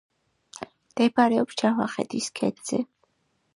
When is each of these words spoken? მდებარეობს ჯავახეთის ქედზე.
მდებარეობს 0.91 1.59
ჯავახეთის 1.63 2.33
ქედზე. 2.41 2.83